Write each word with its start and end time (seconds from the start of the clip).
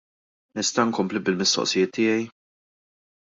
Nista' 0.59 0.85
inkompli 0.87 1.21
bil-mistoqsijiet 1.27 1.93
tiegħi? 1.99 2.25